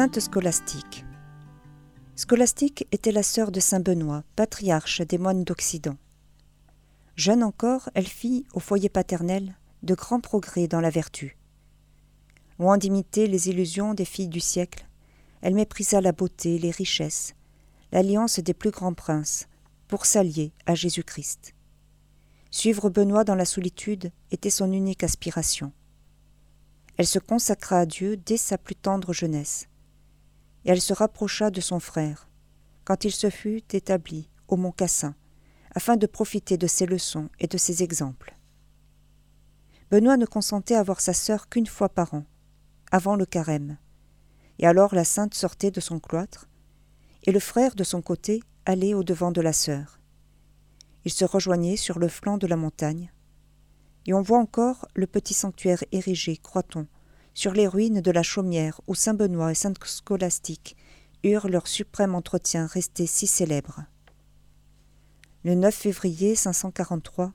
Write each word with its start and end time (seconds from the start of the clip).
Sainte 0.00 0.18
Scolastique. 0.18 1.04
Scolastique 2.16 2.88
était 2.90 3.12
la 3.12 3.22
sœur 3.22 3.52
de 3.52 3.60
saint 3.60 3.80
Benoît, 3.80 4.24
patriarche 4.34 5.02
des 5.02 5.18
moines 5.18 5.44
d'Occident. 5.44 5.98
Jeune 7.16 7.42
encore, 7.42 7.90
elle 7.92 8.06
fit, 8.06 8.46
au 8.54 8.60
foyer 8.60 8.88
paternel, 8.88 9.58
de 9.82 9.94
grands 9.94 10.22
progrès 10.22 10.68
dans 10.68 10.80
la 10.80 10.88
vertu. 10.88 11.36
Loin 12.58 12.78
d'imiter 12.78 13.26
les 13.26 13.50
illusions 13.50 13.92
des 13.92 14.06
filles 14.06 14.28
du 14.28 14.40
siècle, 14.40 14.86
elle 15.42 15.52
méprisa 15.52 16.00
la 16.00 16.12
beauté, 16.12 16.58
les 16.58 16.70
richesses, 16.70 17.34
l'alliance 17.92 18.40
des 18.40 18.54
plus 18.54 18.70
grands 18.70 18.94
princes, 18.94 19.48
pour 19.86 20.06
s'allier 20.06 20.54
à 20.64 20.74
Jésus-Christ. 20.74 21.52
Suivre 22.50 22.88
Benoît 22.88 23.24
dans 23.24 23.34
la 23.34 23.44
solitude 23.44 24.12
était 24.30 24.48
son 24.48 24.72
unique 24.72 25.04
aspiration. 25.04 25.72
Elle 26.96 27.06
se 27.06 27.18
consacra 27.18 27.80
à 27.80 27.84
Dieu 27.84 28.16
dès 28.16 28.38
sa 28.38 28.56
plus 28.56 28.76
tendre 28.76 29.12
jeunesse, 29.12 29.66
et 30.64 30.70
elle 30.70 30.80
se 30.80 30.92
rapprocha 30.92 31.50
de 31.50 31.60
son 31.60 31.80
frère, 31.80 32.28
quand 32.84 33.04
il 33.04 33.12
se 33.12 33.30
fut 33.30 33.62
établi 33.74 34.28
au 34.48 34.56
mont 34.56 34.72
Cassin, 34.72 35.14
afin 35.74 35.96
de 35.96 36.06
profiter 36.06 36.56
de 36.56 36.66
ses 36.66 36.86
leçons 36.86 37.28
et 37.38 37.46
de 37.46 37.56
ses 37.56 37.82
exemples. 37.82 38.36
Benoît 39.90 40.16
ne 40.16 40.26
consentait 40.26 40.74
à 40.74 40.82
voir 40.82 41.00
sa 41.00 41.12
sœur 41.12 41.48
qu'une 41.48 41.66
fois 41.66 41.88
par 41.88 42.14
an, 42.14 42.24
avant 42.90 43.16
le 43.16 43.26
carême, 43.26 43.78
et 44.58 44.66
alors 44.66 44.94
la 44.94 45.04
sainte 45.04 45.34
sortait 45.34 45.70
de 45.70 45.80
son 45.80 46.00
cloître, 46.00 46.48
et 47.24 47.32
le 47.32 47.40
frère 47.40 47.74
de 47.74 47.84
son 47.84 48.02
côté 48.02 48.42
allait 48.66 48.94
au 48.94 49.02
devant 49.02 49.32
de 49.32 49.40
la 49.40 49.52
sœur. 49.52 50.00
Ils 51.04 51.12
se 51.12 51.24
rejoignaient 51.24 51.76
sur 51.76 51.98
le 51.98 52.08
flanc 52.08 52.38
de 52.38 52.46
la 52.46 52.56
montagne, 52.56 53.12
et 54.06 54.14
on 54.14 54.22
voit 54.22 54.38
encore 54.38 54.88
le 54.94 55.06
petit 55.06 55.34
sanctuaire 55.34 55.82
érigé, 55.92 56.36
croit-on, 56.36 56.86
sur 57.34 57.52
les 57.52 57.66
ruines 57.66 58.00
de 58.00 58.10
la 58.10 58.22
chaumière 58.22 58.80
où 58.86 58.94
saint 58.94 59.14
Benoît 59.14 59.52
et 59.52 59.54
sainte 59.54 59.82
Scolastique 59.84 60.76
eurent 61.22 61.48
leur 61.48 61.66
suprême 61.66 62.14
entretien 62.14 62.66
resté 62.66 63.06
si 63.06 63.26
célèbre. 63.26 63.84
Le 65.44 65.54
9 65.54 65.74
février 65.74 66.34
543, 66.34 67.32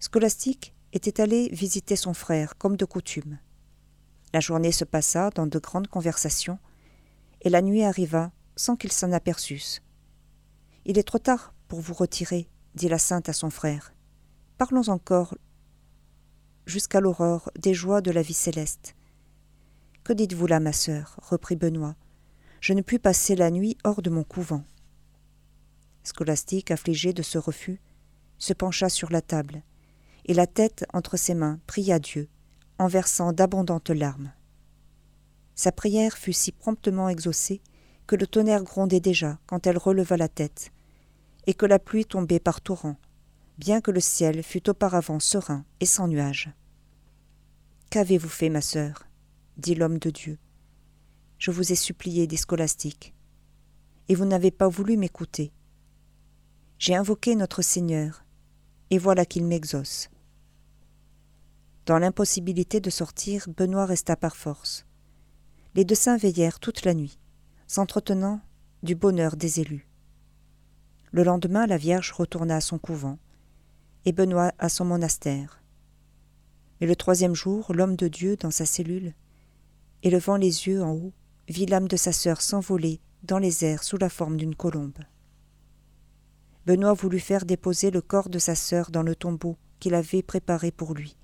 Scolastique 0.00 0.74
était 0.92 1.20
allé 1.20 1.48
visiter 1.52 1.96
son 1.96 2.14
frère 2.14 2.56
comme 2.58 2.76
de 2.76 2.84
coutume. 2.84 3.38
La 4.32 4.40
journée 4.40 4.72
se 4.72 4.84
passa 4.84 5.30
dans 5.30 5.46
de 5.46 5.58
grandes 5.58 5.88
conversations, 5.88 6.58
et 7.42 7.50
la 7.50 7.62
nuit 7.62 7.84
arriva 7.84 8.32
sans 8.56 8.76
qu'ils 8.76 8.92
s'en 8.92 9.12
aperçussent. 9.12 9.82
Il 10.84 10.98
est 10.98 11.02
trop 11.02 11.18
tard 11.18 11.54
pour 11.68 11.80
vous 11.80 11.94
retirer, 11.94 12.48
dit 12.74 12.88
la 12.88 12.98
sainte 12.98 13.28
à 13.28 13.32
son 13.32 13.50
frère. 13.50 13.94
Parlons 14.58 14.88
encore 14.88 15.36
jusqu'à 16.66 17.00
l'aurore 17.00 17.50
des 17.58 17.74
joies 17.74 18.00
de 18.00 18.10
la 18.10 18.22
vie 18.22 18.34
céleste. 18.34 18.94
Que 20.04 20.12
dites-vous 20.12 20.46
là, 20.46 20.58
ma 20.58 20.72
sœur? 20.72 21.20
reprit 21.22 21.54
Benoît. 21.54 21.94
Je 22.60 22.72
ne 22.72 22.80
puis 22.80 22.98
passer 22.98 23.36
la 23.36 23.50
nuit 23.50 23.76
hors 23.84 24.02
de 24.02 24.10
mon 24.10 24.24
couvent. 24.24 24.64
Scolastique, 26.02 26.72
affligé 26.72 27.12
de 27.12 27.22
ce 27.22 27.38
refus, 27.38 27.80
se 28.38 28.52
pencha 28.52 28.88
sur 28.88 29.12
la 29.12 29.22
table, 29.22 29.62
et 30.24 30.34
la 30.34 30.48
tête 30.48 30.84
entre 30.92 31.16
ses 31.16 31.34
mains 31.34 31.60
pria 31.68 32.00
Dieu, 32.00 32.28
en 32.78 32.88
versant 32.88 33.32
d'abondantes 33.32 33.90
larmes. 33.90 34.32
Sa 35.54 35.70
prière 35.70 36.16
fut 36.16 36.32
si 36.32 36.50
promptement 36.50 37.08
exaucée 37.08 37.60
que 38.08 38.16
le 38.16 38.26
tonnerre 38.26 38.64
grondait 38.64 39.00
déjà 39.00 39.38
quand 39.46 39.66
elle 39.68 39.78
releva 39.78 40.16
la 40.16 40.28
tête, 40.28 40.72
et 41.46 41.54
que 41.54 41.66
la 41.66 41.78
pluie 41.78 42.06
tombait 42.06 42.40
par 42.40 42.60
torrents, 42.60 42.98
bien 43.58 43.80
que 43.80 43.92
le 43.92 44.00
ciel 44.00 44.42
fût 44.42 44.68
auparavant 44.68 45.20
serein 45.20 45.64
et 45.78 45.86
sans 45.86 46.08
nuages. 46.08 46.50
Qu'avez-vous 47.90 48.28
fait, 48.28 48.48
ma 48.48 48.60
sœur? 48.60 49.06
Dit 49.56 49.74
l'homme 49.74 49.98
de 49.98 50.10
Dieu. 50.10 50.38
Je 51.38 51.50
vous 51.50 51.72
ai 51.72 51.74
supplié 51.74 52.26
des 52.26 52.36
scolastiques, 52.36 53.14
et 54.08 54.14
vous 54.14 54.24
n'avez 54.24 54.50
pas 54.50 54.68
voulu 54.68 54.96
m'écouter. 54.96 55.52
J'ai 56.78 56.94
invoqué 56.94 57.34
notre 57.34 57.62
Seigneur, 57.62 58.24
et 58.90 58.98
voilà 58.98 59.24
qu'il 59.24 59.44
m'exauce. 59.44 60.08
Dans 61.86 61.98
l'impossibilité 61.98 62.80
de 62.80 62.90
sortir, 62.90 63.48
Benoît 63.56 63.86
resta 63.86 64.14
par 64.16 64.36
force. 64.36 64.86
Les 65.74 65.84
deux 65.84 65.94
saints 65.94 66.16
veillèrent 66.16 66.60
toute 66.60 66.84
la 66.84 66.94
nuit, 66.94 67.18
s'entretenant 67.66 68.40
du 68.82 68.94
bonheur 68.94 69.36
des 69.36 69.60
élus. 69.60 69.88
Le 71.10 71.24
lendemain, 71.24 71.66
la 71.66 71.76
Vierge 71.76 72.12
retourna 72.12 72.56
à 72.56 72.60
son 72.60 72.78
couvent, 72.78 73.18
et 74.04 74.12
Benoît 74.12 74.52
à 74.58 74.68
son 74.68 74.84
monastère. 74.84 75.62
Et 76.80 76.86
le 76.86 76.96
troisième 76.96 77.34
jour, 77.34 77.72
l'homme 77.72 77.96
de 77.96 78.08
Dieu, 78.08 78.36
dans 78.36 78.50
sa 78.50 78.66
cellule, 78.66 79.14
élevant 80.02 80.36
les 80.36 80.66
yeux 80.66 80.82
en 80.82 80.92
haut, 80.92 81.12
vit 81.48 81.66
l'âme 81.66 81.88
de 81.88 81.96
sa 81.96 82.12
sœur 82.12 82.40
s'envoler 82.40 83.00
dans 83.22 83.38
les 83.38 83.64
airs 83.64 83.84
sous 83.84 83.98
la 83.98 84.08
forme 84.08 84.36
d'une 84.36 84.54
colombe. 84.54 84.98
Benoît 86.66 86.94
voulut 86.94 87.20
faire 87.20 87.44
déposer 87.44 87.90
le 87.90 88.00
corps 88.00 88.28
de 88.28 88.38
sa 88.38 88.54
sœur 88.54 88.90
dans 88.90 89.02
le 89.02 89.16
tombeau 89.16 89.56
qu'il 89.80 89.94
avait 89.94 90.22
préparé 90.22 90.70
pour 90.70 90.94
lui, 90.94 91.16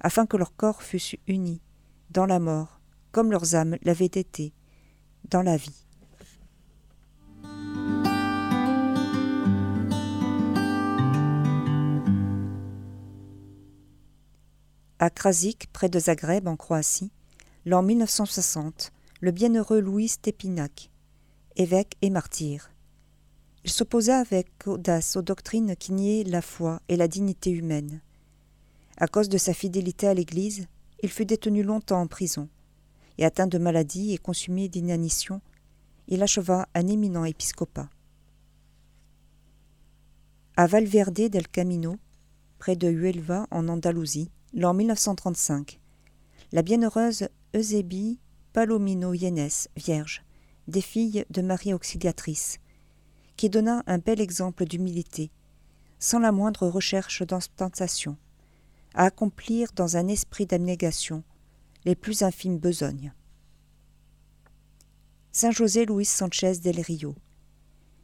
afin 0.00 0.26
que 0.26 0.36
leurs 0.36 0.54
corps 0.54 0.82
fussent 0.82 1.16
unis 1.26 1.62
dans 2.10 2.26
la 2.26 2.38
mort, 2.38 2.80
comme 3.12 3.30
leurs 3.30 3.54
âmes 3.54 3.76
l'avaient 3.82 4.06
été 4.06 4.52
dans 5.30 5.42
la 5.42 5.56
vie. 5.56 5.84
À 15.00 15.10
Krasik, 15.10 15.68
près 15.72 15.88
de 15.88 15.98
Zagreb, 15.98 16.48
en 16.48 16.56
Croatie, 16.56 17.12
l'an 17.66 17.82
1960, 17.82 18.92
le 19.20 19.30
bienheureux 19.30 19.80
Louis 19.80 20.08
Stepinac, 20.08 20.90
évêque 21.56 21.96
et 22.02 22.10
martyr. 22.10 22.70
Il 23.64 23.70
s'opposa 23.70 24.20
avec 24.20 24.48
audace 24.66 25.16
aux 25.16 25.22
doctrines 25.22 25.74
qui 25.76 25.92
niaient 25.92 26.24
la 26.24 26.40
foi 26.40 26.80
et 26.88 26.96
la 26.96 27.08
dignité 27.08 27.50
humaine. 27.50 28.00
À 28.96 29.08
cause 29.08 29.28
de 29.28 29.38
sa 29.38 29.52
fidélité 29.52 30.06
à 30.06 30.14
l'Église, 30.14 30.66
il 31.02 31.10
fut 31.10 31.26
détenu 31.26 31.62
longtemps 31.62 32.00
en 32.00 32.06
prison, 32.06 32.48
et 33.18 33.24
atteint 33.24 33.48
de 33.48 33.58
maladie 33.58 34.14
et 34.14 34.18
consumé 34.18 34.68
d'inanition, 34.68 35.40
il 36.06 36.22
acheva 36.22 36.68
un 36.74 36.86
éminent 36.86 37.24
épiscopat. 37.24 37.90
À 40.56 40.66
Valverde 40.66 41.28
del 41.28 41.48
Camino, 41.48 41.98
près 42.58 42.76
de 42.76 42.88
Huelva 42.88 43.46
en 43.50 43.68
Andalousie, 43.68 44.30
l'an 44.54 44.74
1935, 44.74 45.80
la 46.52 46.62
bienheureuse 46.62 47.28
Eusébie 47.54 48.20
Palomino 48.52 49.14
Yenes, 49.14 49.68
vierge, 49.74 50.22
des 50.66 50.82
filles 50.82 51.24
de 51.30 51.40
Marie 51.40 51.72
Auxiliatrice, 51.72 52.58
qui 53.38 53.48
donna 53.48 53.82
un 53.86 53.96
bel 53.96 54.20
exemple 54.20 54.66
d'humilité, 54.66 55.30
sans 55.98 56.18
la 56.18 56.30
moindre 56.30 56.68
recherche 56.68 57.22
d'ostentation, 57.22 58.18
à 58.92 59.04
accomplir 59.04 59.72
dans 59.74 59.96
un 59.96 60.08
esprit 60.08 60.44
d'abnégation 60.44 61.24
les 61.86 61.94
plus 61.94 62.22
infimes 62.22 62.58
besognes. 62.58 63.14
Saint 65.32 65.50
José 65.50 65.86
Luis 65.86 66.04
Sanchez 66.04 66.58
del 66.58 66.80
Rio, 66.80 67.14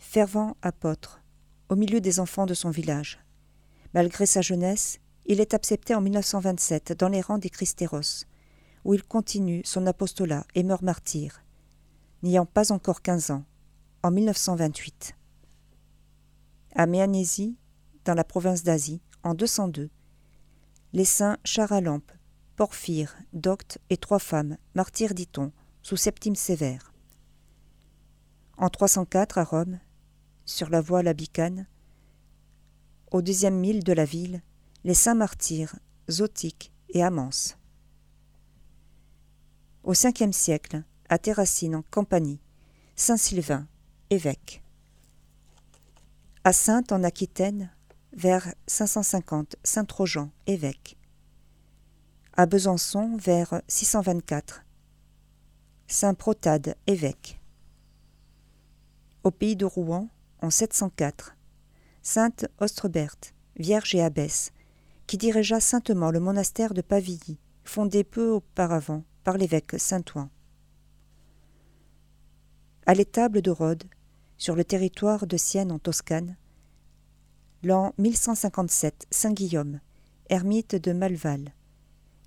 fervent 0.00 0.56
apôtre, 0.62 1.22
au 1.68 1.76
milieu 1.76 2.00
des 2.00 2.18
enfants 2.18 2.46
de 2.46 2.54
son 2.54 2.70
village. 2.70 3.20
Malgré 3.94 4.26
sa 4.26 4.40
jeunesse, 4.40 4.98
il 5.26 5.40
est 5.40 5.54
accepté 5.54 5.94
en 5.94 6.00
1927 6.00 6.92
dans 6.94 7.08
les 7.08 7.20
rangs 7.20 7.38
des 7.38 7.50
Christéros, 7.50 8.24
où 8.84 8.94
il 8.94 9.02
continue 9.02 9.62
son 9.64 9.86
apostolat 9.86 10.46
et 10.54 10.62
meurt 10.62 10.82
martyr, 10.82 11.42
n'ayant 12.22 12.46
pas 12.46 12.72
encore 12.72 13.02
quinze 13.02 13.30
ans, 13.30 13.44
en 14.02 14.10
1928. 14.10 15.14
À 16.74 16.86
Méanésie, 16.86 17.56
dans 18.04 18.14
la 18.14 18.24
province 18.24 18.62
d'Asie, 18.62 19.00
en 19.22 19.34
202, 19.34 19.90
les 20.92 21.04
saints 21.04 21.38
Charalampe, 21.44 22.12
Porphyre, 22.56 23.16
Docte 23.32 23.78
et 23.90 23.96
trois 23.96 24.18
femmes, 24.18 24.56
martyrs 24.74 25.14
dit-on, 25.14 25.52
sous 25.82 25.96
Septime 25.96 26.36
Sévère. 26.36 26.92
En 28.56 28.68
304 28.68 29.38
à 29.38 29.44
Rome, 29.44 29.78
sur 30.44 30.70
la 30.70 30.80
voie 30.80 31.02
Labicane, 31.02 31.66
au 33.10 33.22
deuxième 33.22 33.58
mille 33.58 33.84
de 33.84 33.92
la 33.92 34.04
ville, 34.04 34.42
les 34.84 34.94
saints 34.94 35.14
martyrs 35.14 35.76
Zotique 36.10 36.72
et 36.88 37.02
Amance. 37.02 37.57
Au 39.88 39.92
Ve 39.92 40.32
siècle, 40.32 40.84
à 41.08 41.16
Terracine 41.16 41.76
en 41.76 41.82
Campanie, 41.90 42.42
Saint 42.94 43.16
Sylvain, 43.16 43.66
évêque. 44.10 44.62
À 46.44 46.52
Sainte 46.52 46.92
en 46.92 47.02
Aquitaine, 47.02 47.70
vers 48.12 48.52
550, 48.66 49.56
Saint 49.64 49.86
Trojan, 49.86 50.30
évêque. 50.46 50.98
À 52.36 52.44
Besançon, 52.44 53.16
vers 53.16 53.62
624, 53.66 54.62
Saint 55.86 56.12
Protade, 56.12 56.76
évêque. 56.86 57.40
Au 59.24 59.30
pays 59.30 59.56
de 59.56 59.64
Rouen, 59.64 60.10
en 60.42 60.50
704, 60.50 61.34
Sainte 62.02 62.44
Ostreberte, 62.60 63.32
vierge 63.56 63.94
et 63.94 64.02
abbesse, 64.02 64.52
qui 65.06 65.16
dirigea 65.16 65.60
saintement 65.60 66.10
le 66.10 66.20
monastère 66.20 66.74
de 66.74 66.82
Pavilly, 66.82 67.38
fondé 67.64 68.04
peu 68.04 68.28
auparavant 68.28 69.02
par 69.28 69.36
l'évêque 69.36 69.74
Saint-Ouen. 69.76 70.30
à 72.86 72.94
l'étable 72.94 73.42
de 73.42 73.50
Rhodes, 73.50 73.84
sur 74.38 74.56
le 74.56 74.64
territoire 74.64 75.26
de 75.26 75.36
Sienne 75.36 75.70
en 75.70 75.78
Toscane, 75.78 76.38
l'an 77.62 77.92
1157, 77.98 79.06
Saint 79.10 79.34
Guillaume, 79.34 79.80
ermite 80.30 80.76
de 80.76 80.94
Malval, 80.94 81.52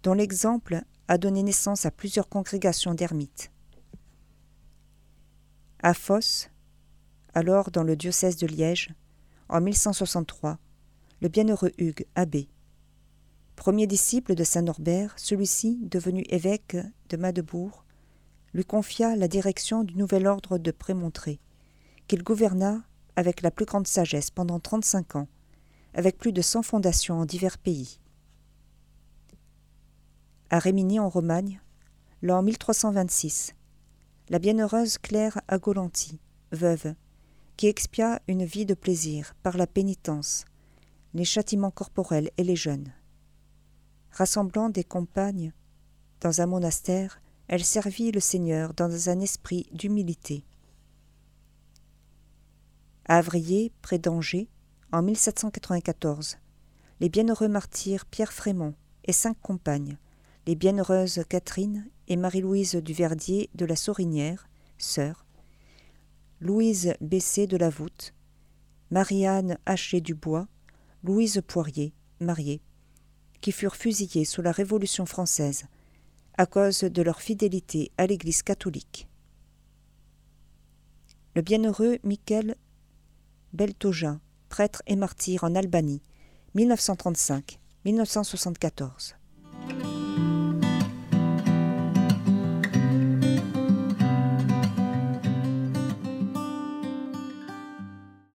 dont 0.03 0.13
l'exemple 0.13 0.83
a 1.07 1.18
donné 1.18 1.42
naissance 1.42 1.88
à 1.88 1.89
plusieurs 1.89 2.30
congrégations 2.30 2.94
d'ermites. 2.94 3.51
À 5.81 5.95
Fosse, 5.95 6.51
alors 7.33 7.71
dans 7.71 7.83
le 7.83 7.95
diocèse 7.95 8.38
de 8.38 8.45
Liège, 8.45 8.94
en 9.50 9.59
1163, 9.59 10.59
le 11.19 11.30
bienheureux 11.30 11.71
Hugues, 11.80 12.06
abbé. 12.13 12.48
Premier 13.61 13.85
disciple 13.85 14.33
de 14.33 14.43
saint 14.43 14.63
Norbert, 14.63 15.13
celui-ci, 15.17 15.77
devenu 15.83 16.23
évêque 16.29 16.77
de 17.09 17.15
Madebourg, 17.15 17.85
lui 18.55 18.65
confia 18.65 19.15
la 19.15 19.27
direction 19.27 19.83
du 19.83 19.93
nouvel 19.97 20.25
ordre 20.25 20.57
de 20.57 20.71
Prémontré, 20.71 21.39
qu'il 22.07 22.23
gouverna 22.23 22.81
avec 23.15 23.43
la 23.43 23.51
plus 23.51 23.65
grande 23.65 23.85
sagesse 23.85 24.31
pendant 24.31 24.59
trente-cinq 24.59 25.15
ans, 25.15 25.27
avec 25.93 26.17
plus 26.17 26.33
de 26.33 26.41
cent 26.41 26.63
fondations 26.63 27.19
en 27.19 27.25
divers 27.25 27.59
pays. 27.59 27.99
À 30.49 30.57
Rémini 30.57 30.99
en 30.99 31.07
Romagne, 31.07 31.61
l'an 32.23 32.41
1326, 32.41 33.53
la 34.29 34.39
bienheureuse 34.39 34.97
Claire 34.97 35.39
Agolanti, 35.47 36.19
veuve, 36.51 36.95
qui 37.57 37.67
expia 37.67 38.23
une 38.27 38.43
vie 38.43 38.65
de 38.65 38.73
plaisir 38.73 39.35
par 39.43 39.55
la 39.55 39.67
pénitence, 39.67 40.45
les 41.13 41.25
châtiments 41.25 41.69
corporels 41.69 42.31
et 42.37 42.43
les 42.43 42.55
jeûnes. 42.55 42.91
Rassemblant 44.11 44.69
des 44.69 44.83
compagnes 44.83 45.53
dans 46.19 46.41
un 46.41 46.45
monastère, 46.45 47.21
elle 47.47 47.63
servit 47.63 48.11
le 48.11 48.19
Seigneur 48.19 48.73
dans 48.73 49.09
un 49.09 49.19
esprit 49.19 49.67
d'humilité. 49.71 50.43
À 53.05 53.21
près 53.81 53.99
d'Angers, 53.99 54.49
en 54.91 55.01
1794, 55.01 56.37
les 56.99 57.09
bienheureux 57.09 57.47
martyrs 57.47 58.05
Pierre 58.05 58.33
Frémont 58.33 58.75
et 59.05 59.13
cinq 59.13 59.39
compagnes, 59.41 59.97
les 60.45 60.55
bienheureuses 60.55 61.23
Catherine 61.27 61.89
et 62.07 62.17
Marie-Louise 62.17 62.75
Duverdier 62.75 63.49
de 63.55 63.65
la 63.65 63.75
Saurinière, 63.75 64.47
sœur, 64.77 65.25
Louise 66.41 66.93
Bessé 66.99 67.47
de 67.47 67.57
la 67.57 67.69
Voûte, 67.69 68.13
Marie-Anne 68.91 69.57
Haché 69.65 70.01
du 70.01 70.15
Bois, 70.15 70.47
Louise 71.03 71.41
Poirier, 71.47 71.93
mariée, 72.19 72.61
qui 73.41 73.51
furent 73.51 73.75
fusillées 73.75 74.25
sous 74.25 74.41
la 74.41 74.51
Révolution 74.51 75.05
française 75.05 75.65
à 76.38 76.45
cause 76.45 76.81
de 76.81 77.01
leur 77.01 77.21
fidélité 77.21 77.91
à 77.97 78.07
l'Église 78.07 78.43
catholique. 78.43 79.07
Le 81.35 81.41
bienheureux 81.41 81.99
Michel 82.03 82.55
Beltoja, 83.53 84.19
prêtre 84.49 84.83
et 84.88 84.95
martyr 84.95 85.43
en 85.43 85.55
Albanie, 85.55 86.01
1935-1974. 86.55 89.20